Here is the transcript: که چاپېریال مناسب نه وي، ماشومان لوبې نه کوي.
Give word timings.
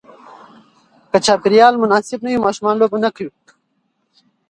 که 1.09 1.17
چاپېریال 1.25 1.73
مناسب 1.81 2.19
نه 2.25 2.29
وي، 2.31 2.39
ماشومان 2.45 2.75
لوبې 2.77 2.97
نه 3.03 3.09
کوي. 3.15 3.31